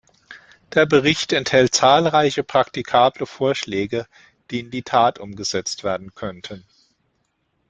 [0.73, 4.07] Der Bericht enthält zahlreiche praktikable Vorschläge,
[4.49, 6.65] die in die Tat umgesetzt werden könnten.